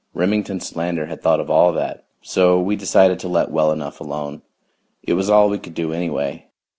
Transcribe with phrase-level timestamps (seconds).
[0.15, 2.05] Remington Solander had thought of all that.
[2.23, 4.41] So we decided to let well enough alone
[5.03, 6.47] it was all we could do anyway.